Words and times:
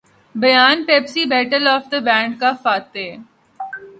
بیان 0.35 0.77
Pepsi 0.87 1.23
battle 1.33 1.67
of 1.67 1.83
the 1.91 1.99
bands 2.07 2.39
کا 2.39 2.51
فاتح 2.63 3.09